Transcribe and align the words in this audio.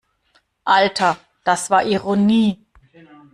Alter, 0.65 1.15
das 1.43 1.69
war 1.69 1.83
Ironie! 1.85 2.65